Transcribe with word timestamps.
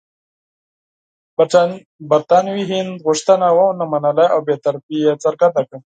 برټانوي 2.11 2.63
هند 2.71 2.91
غوښتنه 3.05 3.47
ونه 3.57 3.85
منله 3.93 4.25
او 4.33 4.39
بې 4.47 4.55
طرفي 4.65 4.97
یې 5.05 5.13
څرګنده 5.23 5.61
کړه. 5.67 5.77